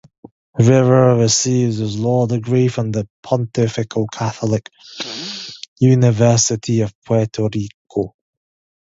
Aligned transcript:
Rivera 0.57 1.15
received 1.15 1.77
his 1.77 1.95
Law 1.95 2.25
Degree 2.25 2.69
from 2.69 2.91
the 2.91 3.07
Pontifical 3.21 4.07
Catholic 4.07 4.71
University 5.79 6.81
of 6.81 6.91
Puerto 7.05 7.47
Rico. 7.53 8.15